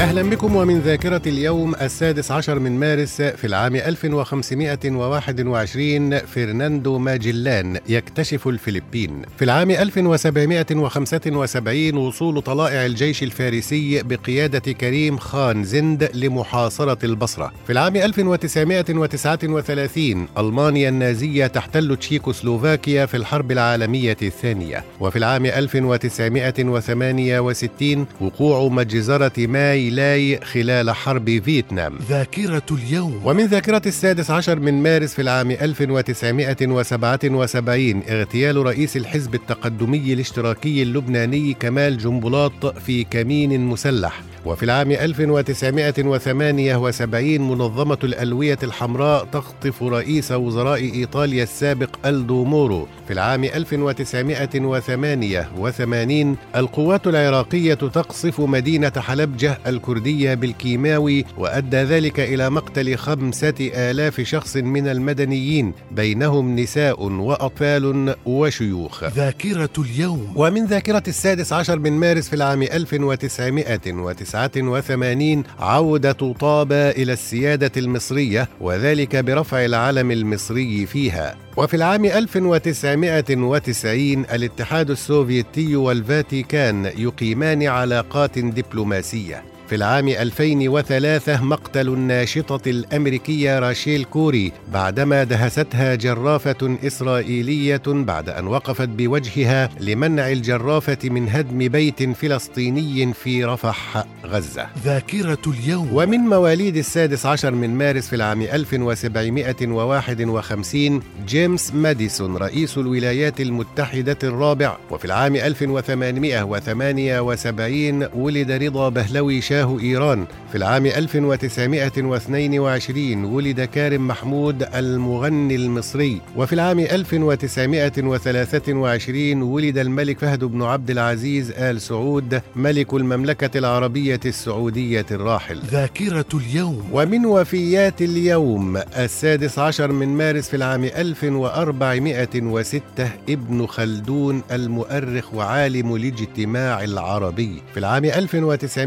أهلا 0.00 0.22
بكم 0.22 0.56
ومن 0.56 0.80
ذاكرة 0.80 1.22
اليوم 1.26 1.74
السادس 1.74 2.30
عشر 2.30 2.58
من 2.58 2.80
مارس 2.80 3.22
في 3.22 3.46
العام 3.46 3.76
1521 3.76 6.18
فرناندو 6.18 6.98
ماجلان 6.98 7.78
يكتشف 7.88 8.48
الفلبين. 8.48 9.22
في 9.38 9.44
العام 9.44 9.70
1775 9.70 11.96
وصول 11.96 12.42
طلائع 12.42 12.86
الجيش 12.86 13.22
الفارسي 13.22 14.02
بقيادة 14.02 14.72
كريم 14.72 15.18
خان 15.18 15.64
زند 15.64 16.10
لمحاصرة 16.14 16.98
البصرة. 17.04 17.52
في 17.66 17.72
العام 17.72 17.96
1939 17.96 20.26
ألمانيا 20.38 20.88
النازية 20.88 21.46
تحتل 21.46 21.96
تشيكوسلوفاكيا 21.96 23.06
في 23.06 23.16
الحرب 23.16 23.52
العالمية 23.52 24.16
الثانية. 24.22 24.84
وفي 25.00 25.16
العام 25.16 25.46
1968 25.46 28.06
وقوع 28.20 28.68
مجزرة 28.68 29.46
ماي 29.46 29.89
لاي 29.90 30.40
خلال 30.40 30.90
حرب 30.90 31.42
فيتنام. 31.44 31.98
ذاكرة 32.08 32.62
اليوم. 32.70 33.20
ومن 33.24 33.46
ذاكرة 33.46 33.82
السادس 33.86 34.30
عشر 34.30 34.60
من 34.60 34.82
مارس 34.82 35.14
في 35.14 35.22
العام 35.22 35.50
1977 35.50 38.02
اغتيال 38.08 38.56
رئيس 38.56 38.96
الحزب 38.96 39.34
التقدمي 39.34 40.12
الاشتراكي 40.12 40.82
اللبناني 40.82 41.54
كمال 41.54 41.98
جنبلاط 41.98 42.78
في 42.78 43.04
كمين 43.04 43.60
مسلح. 43.60 44.22
وفي 44.44 44.62
العام 44.62 44.90
1978 44.90 47.40
منظمة 47.40 47.98
الألوية 48.04 48.58
الحمراء 48.62 49.24
تخطف 49.24 49.82
رئيس 49.82 50.32
وزراء 50.32 50.80
إيطاليا 50.80 51.42
السابق 51.42 52.06
ألدو 52.06 52.44
مورو. 52.44 52.88
في 53.06 53.12
العام 53.12 53.44
1988 53.44 56.36
القوات 56.56 57.06
العراقية 57.06 57.74
تقصف 57.74 58.40
مدينة 58.40 58.92
حلبجة 58.96 59.58
الكردية 59.70 60.34
بالكيماوي 60.34 61.24
وأدى 61.38 61.76
ذلك 61.76 62.20
إلى 62.20 62.50
مقتل 62.50 62.96
خمسة 62.96 63.54
آلاف 63.60 64.20
شخص 64.20 64.56
من 64.56 64.88
المدنيين 64.88 65.72
بينهم 65.90 66.60
نساء 66.60 67.02
وأطفال 67.02 68.14
وشيوخ. 68.26 69.04
ذاكرة 69.04 69.70
اليوم. 69.78 70.32
ومن 70.36 70.66
ذاكرة 70.66 71.02
السادس 71.08 71.52
عشر 71.52 71.78
من 71.78 71.92
مارس 71.92 72.28
في 72.28 72.36
العام 72.36 72.62
1990 72.62 73.58
1989 73.58 75.44
عودة 75.58 76.32
طابة 76.40 76.90
إلى 76.90 77.12
السيادة 77.12 77.72
المصرية 77.76 78.48
وذلك 78.60 79.16
برفع 79.16 79.64
العلم 79.64 80.10
المصري 80.10 80.86
فيها. 80.86 81.36
وفي 81.56 81.76
العام 81.76 82.04
1990 82.04 84.24
الاتحاد 84.24 84.90
السوفيتي 84.90 85.76
والفاتيكان 85.76 86.90
يقيمان 86.96 87.66
علاقات 87.66 88.38
دبلوماسية. 88.38 89.42
في 89.70 89.76
العام 89.76 90.08
2003 90.08 91.44
مقتل 91.44 91.88
الناشطة 91.88 92.70
الأمريكية 92.70 93.58
راشيل 93.58 94.04
كوري 94.04 94.52
بعدما 94.72 95.24
دهستها 95.24 95.94
جرافة 95.94 96.78
إسرائيلية 96.86 97.82
بعد 97.86 98.28
أن 98.28 98.46
وقفت 98.46 98.88
بوجهها 98.88 99.70
لمنع 99.80 100.32
الجرافة 100.32 100.98
من 101.04 101.28
هدم 101.28 101.68
بيت 101.68 102.10
فلسطيني 102.10 103.12
في 103.12 103.44
رفح 103.44 104.04
غزة. 104.26 104.66
ذاكرة 104.84 105.38
اليوم. 105.46 105.94
ومن 105.94 106.18
مواليد 106.18 106.76
السادس 106.76 107.26
عشر 107.26 107.50
من 107.50 107.70
مارس 107.70 108.08
في 108.08 108.16
العام 108.16 108.42
1751 108.42 111.02
جيمس 111.26 111.74
ماديسون 111.74 112.36
رئيس 112.36 112.78
الولايات 112.78 113.40
المتحدة 113.40 114.18
الرابع 114.22 114.76
وفي 114.90 115.04
العام 115.04 115.36
1878 115.36 118.08
ولد 118.14 118.50
رضا 118.50 118.88
بهلوي 118.88 119.40
شاه 119.40 119.59
شاه 119.60 119.78
إيران. 119.80 120.26
في 120.50 120.56
العام 120.58 120.86
1922 120.86 123.24
ولد 123.24 123.60
كارم 123.60 124.08
محمود 124.08 124.62
المغني 124.74 125.56
المصري. 125.56 126.20
وفي 126.36 126.52
العام 126.52 126.78
1923 126.78 129.42
ولد 129.42 129.78
الملك 129.78 130.18
فهد 130.18 130.44
بن 130.44 130.62
عبد 130.62 130.90
العزيز 130.90 131.50
آل 131.50 131.80
سعود 131.80 132.40
ملك 132.56 132.94
المملكة 132.94 133.58
العربية 133.58 134.20
السعودية 134.26 135.06
الراحل. 135.10 135.60
ذاكرة 135.70 136.24
اليوم. 136.34 136.84
ومن 136.92 137.26
وفيات 137.26 138.02
اليوم 138.02 138.76
السادس 138.76 139.58
عشر 139.58 139.92
من 139.92 140.08
مارس 140.08 140.48
في 140.48 140.56
العام 140.56 140.84
1406 140.84 142.82
ابن 143.28 143.66
خلدون 143.66 144.42
المؤرخ 144.52 145.34
وعالم 145.34 145.94
الاجتماع 145.94 146.84
العربي. 146.84 147.62
في 147.72 147.78
العام 147.80 148.04
1905 148.04 148.84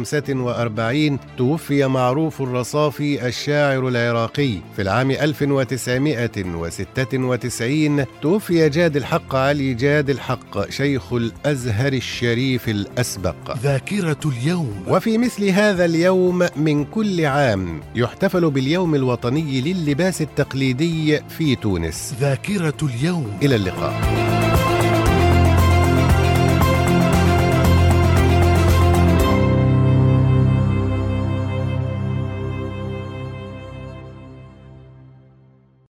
1945 0.00 1.18
توفي 1.38 1.86
معروف 1.86 2.42
الرصافي 2.42 3.26
الشاعر 3.26 3.88
العراقي. 3.88 4.54
في 4.76 4.82
العام 4.82 5.10
1996 5.10 8.04
توفي 8.22 8.68
جاد 8.68 8.96
الحق 8.96 9.34
علي 9.34 9.74
جاد 9.74 10.10
الحق 10.10 10.70
شيخ 10.70 11.12
الأزهر 11.12 11.92
الشريف 11.92 12.68
الأسبق. 12.68 13.56
ذاكرة 13.62 14.20
اليوم. 14.24 14.84
وفي 14.88 15.18
مثل 15.18 15.48
هذا 15.48 15.84
اليوم 15.84 16.46
من 16.56 16.84
كل 16.84 17.26
عام 17.26 17.80
يحتفل 17.94 18.50
باليوم 18.50 18.94
الوطني 18.94 19.60
للباس 19.60 20.22
التقليدي 20.22 21.20
في 21.28 21.56
تونس. 21.56 22.14
ذاكرة 22.20 22.76
اليوم. 22.82 23.38
إلى 23.42 23.56
اللقاء. 23.56 24.49